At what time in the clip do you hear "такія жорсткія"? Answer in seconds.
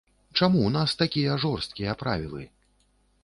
1.01-1.95